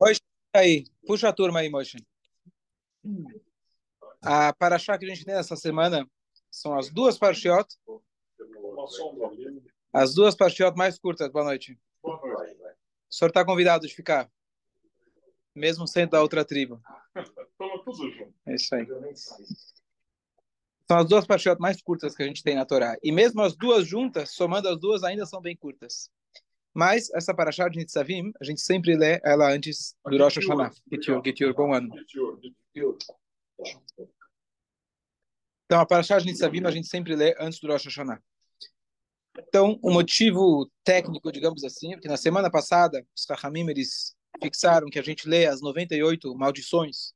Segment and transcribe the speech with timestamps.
[0.00, 0.20] Moishe,
[0.54, 1.96] aí, puxa a turma aí, Moishe.
[4.20, 6.08] A paraxá que a gente tem essa semana
[6.50, 7.66] são as duas parshiot,
[9.92, 11.30] as duas parshiot mais curtas.
[11.30, 11.78] Boa noite.
[12.02, 14.30] O senhor está convidado de ficar,
[15.54, 16.80] mesmo sendo da outra tribo.
[18.44, 18.86] É isso aí.
[20.88, 22.96] São as duas parshiot mais curtas que a gente tem na Torá.
[23.02, 26.10] E mesmo as duas juntas, somando as duas, ainda são bem curtas.
[26.76, 30.70] Mas essa paraxá de Nitzavim, a gente sempre lê ela antes do Rosh Hashanah.
[30.92, 31.88] Getiur, Getiur, bom ano.
[35.64, 38.22] Então, a paraxá de Nitzavim a gente sempre lê antes do Rosh Hashanah.
[39.38, 44.90] Então, o motivo técnico, digamos assim, é que na semana passada, os Rahamim, eles fixaram
[44.90, 47.14] que a gente lê as 98 maldições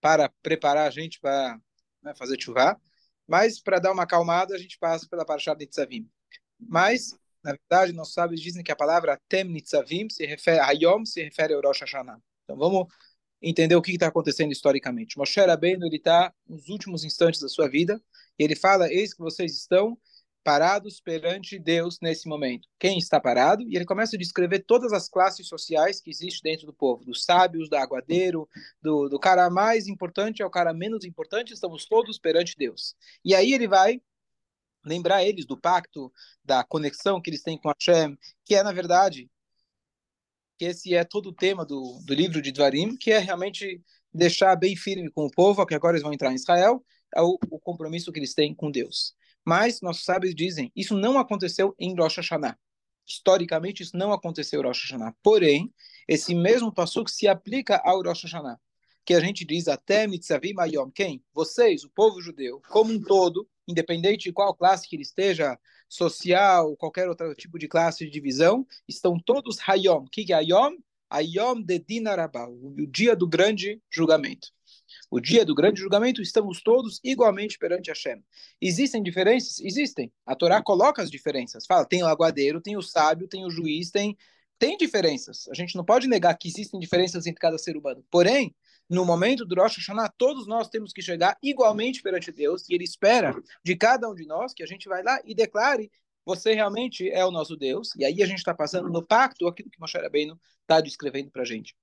[0.00, 1.58] para preparar a gente para
[2.04, 2.80] né, fazer chuvá,
[3.26, 6.08] mas para dar uma acalmada, a gente passa pela paraxá de Nitzavim.
[6.56, 11.04] Mas na verdade, nossos sábios dizem que a palavra Tem Nitzavim se refere a Yom,
[11.04, 12.18] se refere ao Rosh Hashanah.
[12.44, 12.86] Então vamos
[13.40, 15.18] entender o que está acontecendo historicamente.
[15.18, 18.00] Moshe Rabbeinu ele está nos últimos instantes da sua vida
[18.38, 19.98] e ele fala: Eis que vocês estão
[20.44, 22.68] parados perante Deus nesse momento.
[22.78, 23.62] Quem está parado?
[23.68, 27.24] E ele começa a descrever todas as classes sociais que existem dentro do povo, dos
[27.24, 28.48] sábios, do aguadeiro,
[28.80, 32.96] do, do cara mais importante ao cara menos importante, estamos todos perante Deus.
[33.24, 34.00] E aí ele vai
[34.84, 36.12] lembrar eles do pacto,
[36.44, 39.30] da conexão que eles têm com Hashem, que é, na verdade,
[40.58, 44.54] que esse é todo o tema do, do livro de Dvarim, que é realmente deixar
[44.56, 47.58] bem firme com o povo, que agora eles vão entrar em Israel, é o, o
[47.58, 49.14] compromisso que eles têm com Deus.
[49.44, 52.56] Mas nossos sábios dizem, isso não aconteceu em Rosh Hashanah.
[53.06, 55.14] Historicamente, isso não aconteceu em Rosh Hashanah.
[55.22, 55.72] Porém,
[56.06, 58.58] esse mesmo passo se aplica ao Rosh Hashanah
[59.04, 60.90] que a gente diz até Mitzavim Ayom.
[60.90, 61.22] Quem?
[61.32, 65.58] Vocês, o povo judeu, como um todo, independente de qual classe que ele esteja,
[65.88, 70.04] social, qualquer outro tipo de classe de divisão, estão todos Hayom.
[70.04, 70.76] O que é Hayom?
[71.10, 74.48] Hayom de Dinarabah, o dia do grande julgamento.
[75.10, 78.24] O dia do grande julgamento, estamos todos igualmente perante Hashem.
[78.60, 79.60] Existem diferenças?
[79.60, 80.10] Existem.
[80.24, 81.66] A Torá coloca as diferenças.
[81.66, 84.16] Fala, tem o aguadeiro, tem o sábio, tem o juiz, tem,
[84.58, 85.46] tem diferenças.
[85.48, 88.02] A gente não pode negar que existem diferenças entre cada ser humano.
[88.10, 88.54] Porém,
[88.92, 92.84] no momento do Rosh Hashanah, todos nós temos que chegar igualmente perante Deus, e Ele
[92.84, 95.90] espera de cada um de nós que a gente vai lá e declare
[96.26, 99.70] você realmente é o nosso Deus, e aí a gente está passando no pacto aquilo
[99.70, 101.74] que Moshe Rabbeinu está descrevendo para a gente.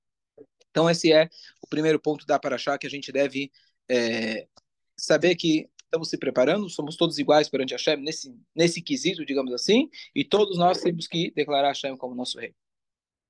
[0.70, 1.28] Então esse é
[1.62, 3.52] o primeiro ponto da Paraxá que a gente deve
[3.90, 4.48] é,
[4.96, 9.90] saber que estamos se preparando, somos todos iguais perante Hashem nesse, nesse quesito, digamos assim,
[10.14, 12.54] e todos nós temos que declarar Hashem como nosso rei.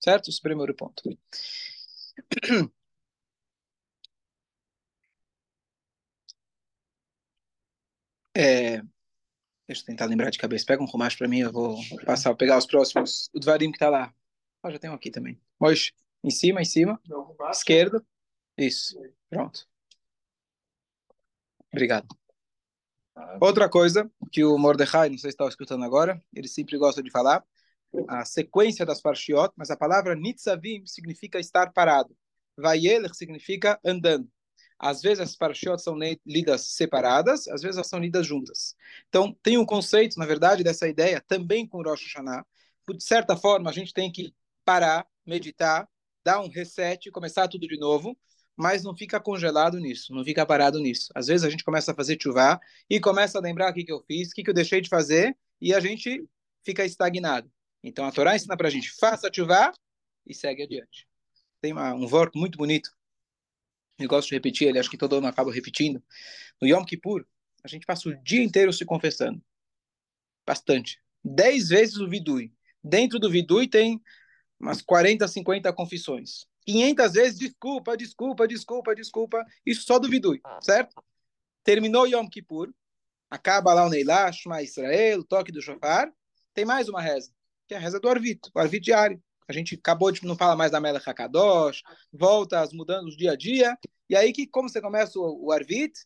[0.03, 0.29] Certo?
[0.29, 1.01] Esse é o primeiro ponto.
[8.41, 8.81] É,
[9.67, 10.66] deixa eu tentar lembrar de cabeça.
[10.66, 13.29] Pega um rumacho para mim, eu vou passar, pegar os próximos.
[13.33, 14.13] O Dvarim que tá lá.
[14.63, 15.38] Ah, já tem um aqui também.
[15.59, 15.91] Hoje,
[16.23, 17.01] em cima, em cima.
[17.51, 18.01] Esquerda.
[18.57, 18.97] Isso.
[19.29, 19.67] Pronto.
[21.73, 22.07] Obrigado.
[23.41, 27.11] Outra coisa que o Mordecai, não sei se está escutando agora, ele sempre gosta de
[27.11, 27.44] falar,
[28.07, 32.16] a sequência das parshiot, mas a palavra nitzavim significa estar parado.
[32.56, 34.31] Vayeler significa andando.
[34.79, 38.75] Às vezes as parashiot são lidas separadas, às vezes elas são lidas juntas.
[39.09, 42.45] Então, tem um conceito, na verdade, dessa ideia também com Rosh Hashanah.
[42.89, 45.88] De certa forma, a gente tem que parar, meditar,
[46.23, 48.18] dar um reset, começar tudo de novo,
[48.56, 51.12] mas não fica congelado nisso, não fica parado nisso.
[51.13, 53.91] Às vezes a gente começa a fazer chuvá e começa a lembrar o que, que
[53.91, 56.25] eu fiz, o que, que eu deixei de fazer, e a gente
[56.63, 57.51] fica estagnado.
[57.84, 59.72] Então a Torá ensina para a gente, faça chuvá
[60.25, 61.07] e segue adiante.
[61.62, 62.89] Tem uma, um voto muito bonito
[63.99, 66.03] eu gosto de repetir ele, acho que todo ano acaba repetindo.
[66.61, 67.25] No Yom Kippur,
[67.63, 69.41] a gente passa o dia inteiro se confessando.
[70.45, 71.01] Bastante.
[71.23, 72.53] Dez vezes o vidui.
[72.83, 74.01] Dentro do vidui tem
[74.59, 76.47] umas 40, 50 confissões.
[76.65, 79.45] 500 vezes desculpa, desculpa, desculpa, desculpa.
[79.65, 81.03] Isso só do vidui, certo?
[81.63, 82.73] Terminou Yom Kippur,
[83.29, 86.11] acaba lá o Neilá, Shema Israel, o toque do shofar.
[86.53, 87.31] Tem mais uma reza,
[87.67, 89.21] que é a reza do Arvit, o Arvit diário.
[89.49, 91.81] A gente acabou de não fala mais da Melech HaKadosh,
[92.13, 93.75] volta as mudanças dia a dia.
[94.07, 96.06] E aí, que, como você começa o, o Arvit?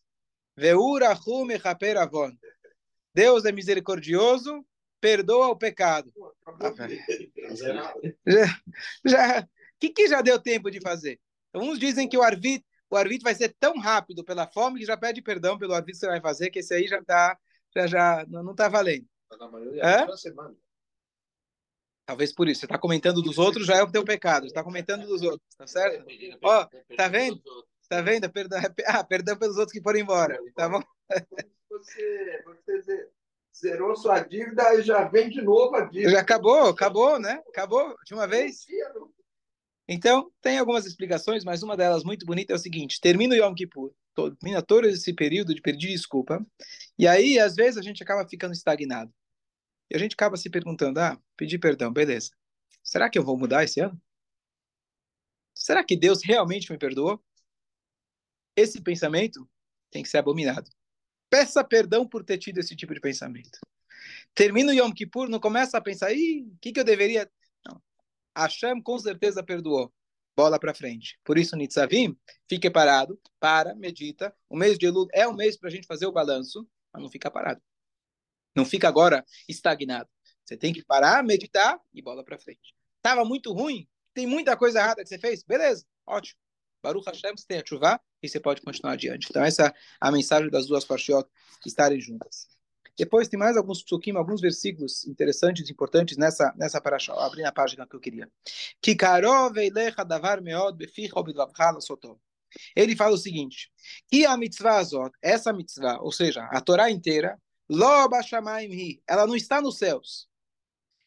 [0.56, 1.56] Veura Hume
[2.00, 2.32] Avon.
[3.14, 4.66] Deus é misericordioso,
[5.02, 6.14] perdoa o pecado.
[8.26, 8.62] já,
[9.06, 9.48] já,
[9.78, 11.20] que, que já deu tempo de fazer?
[11.54, 14.96] Uns dizem que o Arvit, o Arvit vai ser tão rápido pela fome que já
[14.96, 17.38] pede perdão pelo Arvit que você vai fazer, que esse aí já tá,
[17.76, 19.06] já, já não está valendo.
[19.38, 20.16] Na maioria, é?
[20.16, 20.56] semana.
[22.06, 22.62] Talvez por isso.
[22.62, 24.46] Você está comentando dos outros, já é o teu pecado.
[24.46, 26.06] Está comentando dos outros, tá certo?
[26.44, 27.42] Ó, oh, tá vendo?
[27.90, 28.30] Tá vendo?
[28.30, 30.82] Perdão, ah, perdão pelos outros que foram embora, tá bom?
[31.70, 33.10] Você, você
[33.56, 36.12] zerou sua dívida e já vem de novo a dívida.
[36.12, 37.42] Já acabou, acabou, né?
[37.50, 38.66] Acabou de uma vez.
[39.88, 43.54] Então, tem algumas explicações, mas uma delas muito bonita é o seguinte: termina o Yom
[43.54, 46.46] Kippur, termina todo esse período de pedir desculpa,
[46.98, 49.12] e aí, às vezes, a gente acaba ficando estagnado.
[49.94, 52.32] A gente acaba se perguntando: ah, pedir perdão, beleza.
[52.84, 54.02] Será que eu vou mudar esse ano?
[55.56, 57.24] Será que Deus realmente me perdoou?
[58.56, 59.48] Esse pensamento
[59.92, 60.70] tem que ser abominado.
[61.30, 63.60] Peça perdão por ter tido esse tipo de pensamento.
[64.36, 67.32] Termina o Yom Kippur, não começa a pensar, ih, o que, que eu deveria.
[67.66, 67.82] Não.
[68.36, 69.94] Hashem com certeza perdoou.
[70.36, 71.20] Bola para frente.
[71.24, 72.18] Por isso, Nitzavim,
[72.50, 74.36] fique parado, para, medita.
[74.50, 77.10] O mês de Elul é o mês para a gente fazer o balanço, mas não
[77.10, 77.62] fica parado.
[78.56, 80.10] Não fica agora estagnado.
[80.44, 82.74] Você tem que parar, meditar e bola para frente.
[83.02, 83.88] Tava muito ruim?
[84.14, 85.44] Tem muita coisa errada que você fez?
[85.44, 86.40] Beleza, ótimo.
[86.82, 89.28] Baruch Hashem, você tem a chuva e você pode continuar adiante.
[89.30, 91.28] Então, essa é a mensagem das duas parshiot
[91.66, 92.48] estarem juntas.
[92.98, 97.14] Depois tem mais alguns psukim, alguns versículos interessantes, importantes nessa nessa parasha.
[97.14, 98.30] Abri a página que eu queria.
[102.76, 103.72] Ele fala o seguinte:
[104.08, 104.84] que a mitzvah
[105.22, 107.40] essa mitzvah, ou seja, a Torá inteira,
[109.08, 110.28] ela não está nos céus.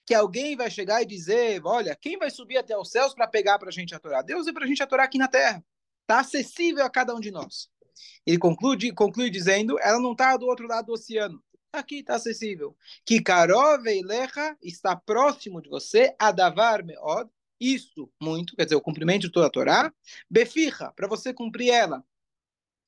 [0.05, 3.59] Que alguém vai chegar e dizer, olha, quem vai subir até os céus para pegar
[3.59, 4.23] para a gente a Torá?
[4.23, 5.65] Deus é para a gente a Torá aqui na terra.
[6.03, 7.69] Está acessível a cada um de nós.
[8.25, 11.43] Ele conclui, conclui dizendo, ela não está do outro lado do oceano.
[11.73, 12.77] Aqui está acessível.
[13.05, 17.29] Que Karov Eilecha está próximo de você, Adavar Meod,
[17.61, 19.93] isso muito, quer dizer, o cumprimento de toda a Torá,
[20.31, 22.05] Befirra, para você cumprir ela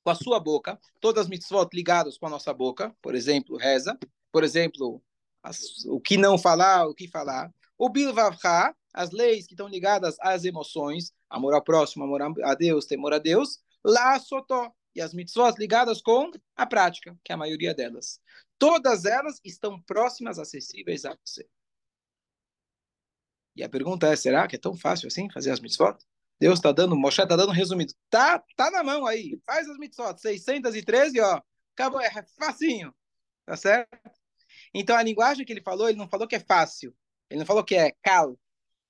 [0.09, 3.95] com a sua boca, todas as mitzvot ligadas com a nossa boca, por exemplo, reza,
[4.31, 5.03] por exemplo,
[5.43, 10.15] as, o que não falar, o que falar, o Bilvavcha, as leis que estão ligadas
[10.19, 15.13] às emoções, amor ao próximo, amor a Deus, temor a Deus, lá sotó, e as
[15.13, 18.19] mitzvot ligadas com a prática, que é a maioria delas.
[18.57, 21.47] Todas elas estão próximas, acessíveis a você.
[23.55, 25.95] E a pergunta é, será que é tão fácil assim fazer as mitzvot?
[26.39, 27.93] Deus está dando, Moshe está dando resumido.
[28.09, 29.39] Tá, tá na mão aí.
[29.45, 30.17] Faz as mitzvot.
[30.19, 31.41] 613, ó.
[31.73, 32.95] Acabou, é facinho.
[33.45, 33.89] Tá certo?
[34.73, 36.95] Então a linguagem que ele falou, ele não falou que é fácil.
[37.29, 38.39] Ele não falou que é cal.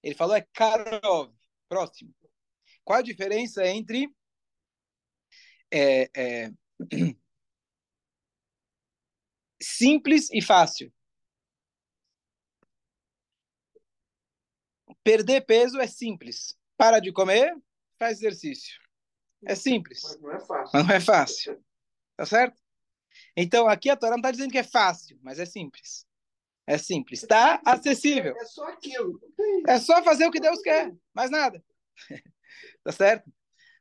[0.03, 1.33] Ele falou é karov,
[1.67, 2.13] próximo.
[2.83, 4.13] Qual a diferença entre
[5.71, 6.51] é, é,
[9.61, 10.91] simples e fácil.
[15.03, 16.58] Perder peso é simples.
[16.79, 17.53] Para de comer,
[17.99, 18.79] faz exercício.
[19.45, 20.01] É simples.
[20.01, 20.69] Mas não é fácil.
[20.73, 21.65] Mas não é fácil.
[22.15, 22.57] Tá certo?
[23.35, 26.07] Então, aqui a Torá não está dizendo que é fácil, mas é simples.
[26.65, 27.21] É simples.
[27.21, 28.33] Está acessível.
[28.37, 29.19] É só aquilo.
[29.67, 30.95] É só fazer o que Deus quer.
[31.13, 31.61] Mais nada.
[32.81, 33.29] tá certo?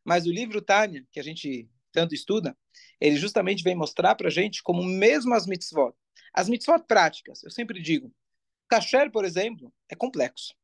[0.05, 2.59] Mas o livro Tânia, que a gente tanto estuda,
[3.01, 5.95] ele justamente vem mostrar para a gente como mesmo as mitzvot,
[6.35, 8.13] as mitzvot práticas, eu sempre digo,
[8.69, 10.55] kasher, por exemplo, é complexo,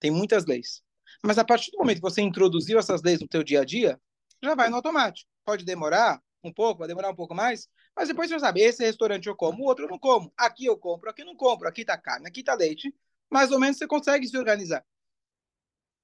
[0.00, 0.82] tem muitas leis,
[1.22, 4.00] mas a partir do momento que você introduziu essas leis no teu dia a dia,
[4.42, 5.28] já vai no automático.
[5.44, 9.26] Pode demorar um pouco, vai demorar um pouco mais, mas depois você sabe, esse restaurante
[9.26, 11.84] eu como, o outro eu não como, aqui eu compro, aqui eu não compro, aqui
[11.84, 12.94] tá carne, aqui tá leite,
[13.30, 14.84] mais ou menos você consegue se organizar.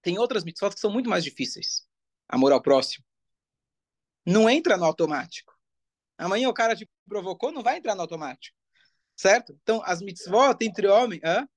[0.03, 1.87] Tem outras mitzvot que são muito mais difíceis.
[2.27, 3.05] Amor ao próximo,
[4.25, 5.53] não entra no automático.
[6.17, 8.57] Amanhã o cara te provocou, não vai entrar no automático.
[9.17, 9.59] Certo?
[9.63, 11.49] Então, as mitzvot entre homens, hã?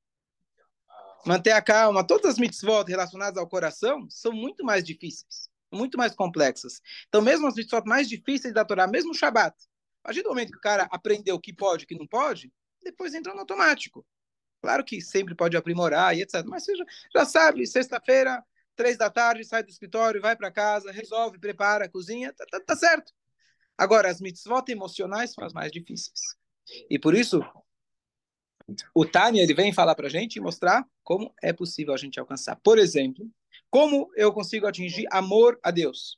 [1.25, 6.14] Manter a calma, todas as mitzvot relacionadas ao coração são muito mais difíceis, muito mais
[6.16, 6.81] complexas.
[7.07, 9.56] Então, mesmo as mitzvot mais difíceis da Torá, mesmo o Shabat,
[10.04, 12.07] a partir do momento que o cara aprendeu o que pode e o que não
[12.07, 12.52] pode,
[12.83, 14.06] depois entra no automático.
[14.62, 16.44] Claro que sempre pode aprimorar e etc.
[16.45, 18.44] Mas você já, já sabe, sexta-feira
[18.76, 22.76] três da tarde, sai do escritório, vai para casa, resolve, prepara, cozinha, tá, tá, tá,
[22.76, 23.14] certo.
[23.78, 26.19] Agora, as mitzvot emocionais são as mais difíceis.
[26.90, 27.44] E por isso,
[28.94, 32.19] o Tânia ele vem falar para a gente e mostrar como é possível a gente
[32.19, 32.56] alcançar.
[32.57, 33.30] Por exemplo,
[33.69, 36.18] como eu consigo atingir amor a Deus?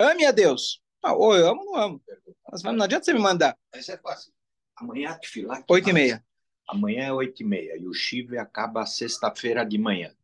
[0.00, 0.82] Ame a Deus.
[1.02, 2.02] Ah, ou eu amo ou não amo.
[2.50, 3.58] Mas não adianta você me mandar.
[3.72, 4.32] Essa é fácil.
[4.76, 5.62] Amanhã a Tfilah...
[5.68, 6.24] Oito e meia.
[6.68, 7.76] Amanhã é oito e meia.
[7.76, 10.14] E o Shiva acaba sexta-feira de manhã.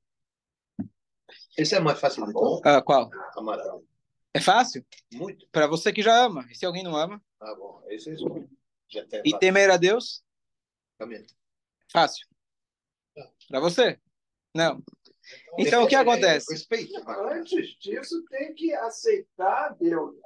[1.57, 2.61] Esse é mais fácil de então?
[2.65, 3.11] Ah, qual?
[3.37, 3.87] Amarelo.
[4.33, 4.85] É fácil?
[5.13, 5.47] Muito.
[5.51, 6.47] Para você que já ama.
[6.51, 7.23] E se alguém não ama?
[7.41, 7.83] Ah, bom.
[7.89, 8.49] Esse é isso.
[9.25, 10.25] E temer a Deus?
[11.93, 12.27] Fácil.
[13.19, 13.31] Ah.
[13.49, 13.99] Para você?
[14.55, 14.83] Não.
[15.53, 16.53] Então, então o que acontece?
[16.53, 16.93] Respeito.
[17.09, 20.17] Antes disso, tem que aceitar Deus,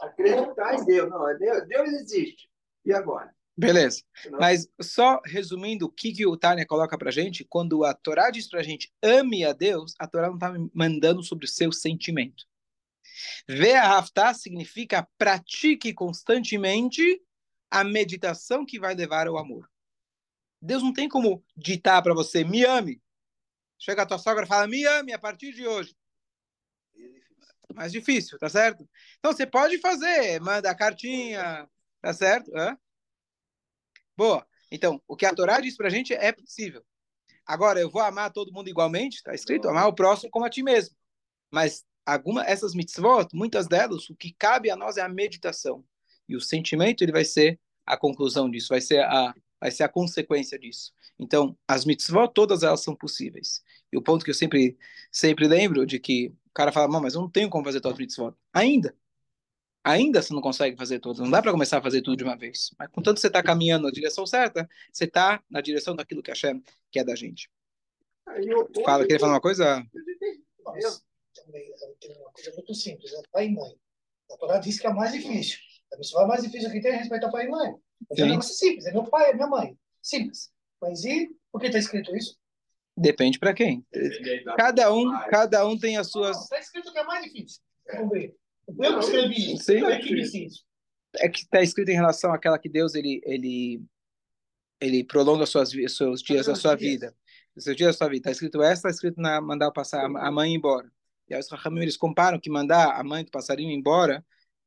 [0.00, 1.10] acreditar em Deus.
[1.10, 2.48] Não, Deus, Deus existe.
[2.84, 3.34] E agora?
[3.56, 4.02] Beleza.
[4.30, 8.48] Mas só resumindo o que, que o Tânia coloca pra gente, quando a Torá diz
[8.48, 12.44] pra gente ame a Deus, a Torá não está mandando sobre o seu sentimento.
[13.48, 17.22] Ver a Haftá significa pratique constantemente
[17.70, 19.71] a meditação que vai levar ao amor.
[20.62, 23.02] Deus não tem como ditar para você, me ame.
[23.78, 25.94] Chega a tua sogra e fala, me ame a partir de hoje.
[27.74, 28.88] Mais difícil, tá certo?
[29.18, 31.68] Então você pode fazer, manda a cartinha,
[32.00, 32.56] tá certo?
[32.56, 32.78] Hã?
[34.16, 34.46] Boa.
[34.70, 36.84] Então, o que a Torá diz pra gente é possível.
[37.44, 40.62] Agora, eu vou amar todo mundo igualmente, tá escrito, amar o próximo como a ti
[40.62, 40.94] mesmo.
[41.50, 45.84] Mas alguma essas mitzvot, muitas delas, o que cabe a nós é a meditação.
[46.28, 49.88] E o sentimento ele vai ser a conclusão disso, vai ser a vai ser a
[49.88, 50.92] consequência disso.
[51.16, 53.62] Então, as mitzvot todas elas são possíveis.
[53.92, 54.76] E o ponto que eu sempre
[55.08, 58.00] sempre lembro de que o cara fala, mas eu não tenho como fazer todas as
[58.00, 58.34] mitzvot.
[58.52, 58.92] Ainda.
[59.84, 61.20] Ainda você não consegue fazer todas.
[61.20, 62.74] Não dá para começar a fazer tudo de uma vez.
[62.76, 66.34] Mas contanto você está caminhando na direção certa, você está na direção daquilo que a
[66.34, 67.48] Hashem quer da gente.
[68.84, 69.86] Fala, queria falar uma coisa?
[72.00, 73.22] tem uma coisa muito simples, né?
[73.30, 73.78] pai e mãe.
[74.32, 75.58] A Torá diz que é a mais difícil.
[75.92, 77.74] A missão mais difícil que tem é respeitar pai e mãe.
[78.16, 79.76] É um negócio simples, é meu pai, é minha mãe.
[80.00, 80.50] Simples.
[80.80, 82.36] Mas e por que está escrito isso?
[82.96, 83.84] Depende para quem.
[84.56, 86.36] Cada um, cada um tem as suas.
[86.42, 87.60] Está escrito que é mais difícil.
[87.92, 88.34] Vamos ver.
[88.78, 89.64] Eu escrevi isso.
[89.64, 89.78] Sim.
[89.78, 90.64] Eu é que disse isso.
[91.16, 93.82] É que está escrito em relação àquela que Deus ele, ele,
[94.80, 97.14] ele prolonga suas, seus dias da sua vida.
[97.54, 98.18] Os seus dias da sua vida.
[98.18, 100.90] Está escrito essa, está escrito na mandar passar a mãe embora.
[101.28, 104.24] E aí os Rahamim, eles comparam que mandar a mãe do passarinho embora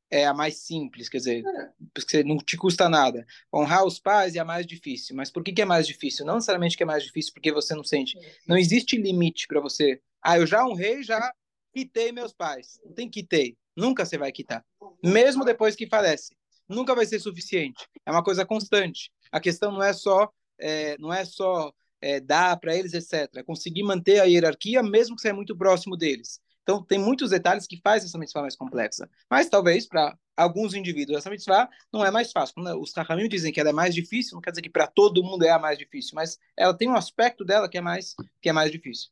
[0.10, 1.70] é a mais simples, quer dizer, é.
[1.94, 3.26] porque não te custa nada.
[3.54, 5.16] Honrar os pais é a mais difícil.
[5.16, 6.26] Mas por que, que é mais difícil?
[6.26, 8.18] Não necessariamente que é mais difícil porque você não sente.
[8.48, 10.00] Não existe limite para você.
[10.22, 11.32] Ah, eu já honrei, já
[11.74, 12.80] quitei meus pais.
[12.86, 13.58] Não tem quitei.
[13.76, 14.64] Nunca você vai quitar.
[15.04, 16.36] Mesmo depois que falece.
[16.68, 17.88] Nunca vai ser suficiente.
[18.06, 19.12] É uma coisa constante.
[19.32, 23.30] A questão não é só, é, não é só é, dar para eles, etc.
[23.36, 26.40] É conseguir manter a hierarquia, mesmo que você é muito próximo deles.
[26.66, 29.08] Então, tem muitos detalhes que faz essa mitzvah mais complexa.
[29.30, 32.56] Mas, talvez, para alguns indivíduos, essa mitzvah não é mais fácil.
[32.56, 35.24] Quando os Tahamim dizem que ela é mais difícil, não quer dizer que para todo
[35.24, 38.50] mundo é a mais difícil, mas ela tem um aspecto dela que é mais, que
[38.50, 39.12] é mais difícil.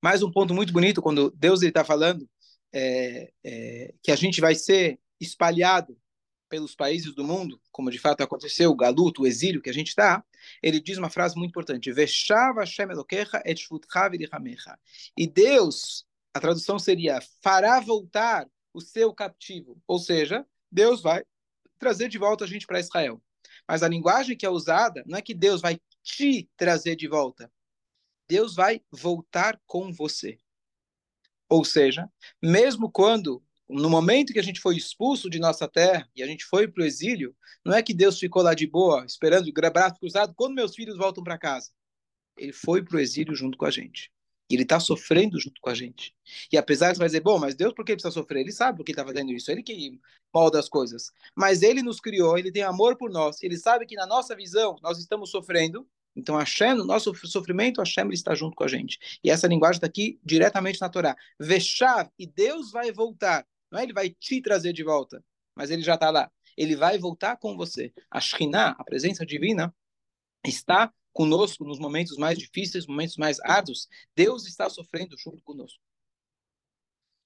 [0.00, 2.30] Mais um ponto muito bonito, quando Deus está falando
[2.72, 5.98] é, é, que a gente vai ser espalhado
[6.48, 9.88] pelos países do mundo, como de fato aconteceu, o galuto, o exílio que a gente
[9.88, 10.24] está,
[10.62, 11.90] ele diz uma frase muito importante:
[15.16, 19.80] E Deus, a tradução seria, fará voltar o seu captivo.
[19.86, 21.24] Ou seja, Deus vai
[21.78, 23.22] trazer de volta a gente para Israel.
[23.66, 27.50] Mas a linguagem que é usada não é que Deus vai te trazer de volta.
[28.28, 30.38] Deus vai voltar com você.
[31.48, 32.10] Ou seja,
[32.42, 36.44] mesmo quando no momento que a gente foi expulso de nossa terra e a gente
[36.44, 40.34] foi para o exílio, não é que Deus ficou lá de boa, esperando, braço cruzado,
[40.34, 41.70] quando meus filhos voltam para casa.
[42.36, 44.10] Ele foi para o exílio junto com a gente.
[44.50, 46.14] E ele está sofrendo junto com a gente.
[46.50, 48.40] E apesar de você dizer, bom, mas Deus por que precisa sofrer?
[48.40, 49.50] Ele sabe por que está fazendo isso.
[49.50, 50.00] Ele que
[50.32, 51.12] molda as coisas.
[51.36, 53.42] Mas ele nos criou, ele tem amor por nós.
[53.42, 55.86] Ele sabe que na nossa visão nós estamos sofrendo
[56.18, 58.98] então, Hashem, no nosso sofrimento, Hashem ele está junto com a gente.
[59.22, 61.16] E essa linguagem está aqui diretamente na Torá.
[61.38, 63.46] Vechar, e Deus vai voltar.
[63.70, 66.30] Não é ele vai te trazer de volta, mas ele já está lá.
[66.56, 67.92] Ele vai voltar com você.
[68.10, 69.74] A Shekhinah, a presença divina,
[70.44, 73.88] está conosco nos momentos mais difíceis, momentos mais árduos.
[74.14, 75.80] Deus está sofrendo junto conosco.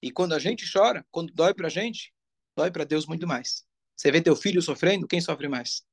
[0.01, 2.13] E quando a gente chora, quando dói para a gente,
[2.55, 3.65] dói para Deus muito mais.
[3.95, 5.83] Você vê teu filho sofrendo, quem sofre mais?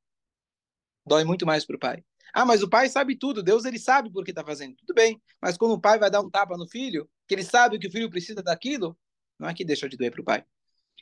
[1.06, 2.04] Dói muito mais para o pai.
[2.32, 4.76] Ah, mas o pai sabe tudo, Deus ele sabe por que está fazendo.
[4.76, 7.78] Tudo bem, mas quando o pai vai dar um tapa no filho, que ele sabe
[7.78, 8.96] que o filho precisa daquilo,
[9.40, 10.44] não é que deixa de doer para o pai.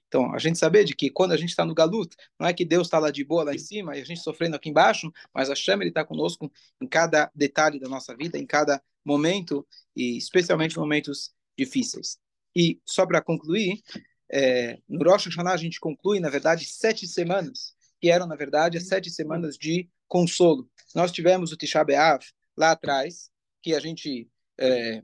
[0.06, 2.64] Então, a gente saber de que quando a gente está no galut, não é que
[2.64, 5.50] Deus está lá de boa lá em cima e a gente sofrendo aqui embaixo, mas
[5.50, 10.16] a chama ele está conosco em cada detalhe da nossa vida, em cada momento e
[10.16, 12.18] especialmente momentos difíceis.
[12.56, 13.82] E só para concluir,
[14.30, 18.78] é, no Rosh Hashanah a gente conclui, na verdade, sete semanas, que eram, na verdade,
[18.78, 20.70] as sete semanas de consolo.
[20.94, 22.24] Nós tivemos o Tisha B'Av
[22.56, 23.30] lá atrás,
[23.62, 24.28] que a gente
[24.58, 25.02] é,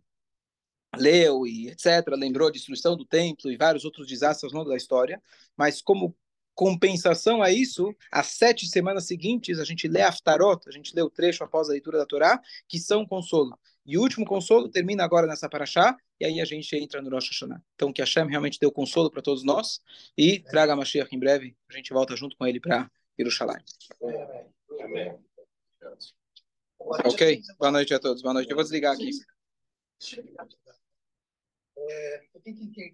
[0.98, 4.76] leu e etc., lembrou a destruição do templo e vários outros desastres ao longo da
[4.76, 5.22] história,
[5.56, 6.16] mas como
[6.54, 11.10] compensação a isso, as sete semanas seguintes a gente lê Aftarot, a gente lê o
[11.10, 13.58] trecho após a leitura da Torá, que são consolo.
[13.84, 17.28] E o último consolo termina agora nessa paraxá, e aí a gente entra no Rosh
[17.28, 17.62] Hashanah.
[17.74, 19.80] Então que Hashem realmente deu consolo para todos nós,
[20.16, 23.64] e traga Mashiach em breve, a gente volta junto com ele para Yerushalayim.
[26.78, 27.42] Ok?
[27.58, 28.22] Boa noite a todos.
[28.22, 28.50] Boa noite.
[28.50, 29.10] Eu vou desligar aqui
[31.90, 32.66] é, o que, que,